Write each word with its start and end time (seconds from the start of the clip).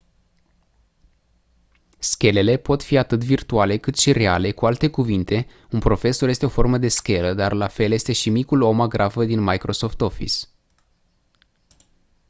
schelele 1.99 2.57
pot 2.57 2.83
fi 2.83 2.97
atât 2.97 3.23
virtuale 3.23 3.77
cât 3.77 3.97
și 3.97 4.11
reale 4.11 4.51
cu 4.51 4.65
alte 4.65 4.89
cuvinte 4.89 5.47
un 5.71 5.79
profesor 5.79 6.29
este 6.29 6.45
o 6.45 6.49
formă 6.49 6.77
de 6.77 6.87
schelă 6.87 7.33
dar 7.33 7.53
la 7.53 7.67
fel 7.67 7.91
este 7.91 8.11
și 8.11 8.29
micul 8.29 8.61
om 8.61 8.81
agrafă 8.81 9.25
din 9.25 9.39
microsoft 9.41 10.01
office 10.01 10.35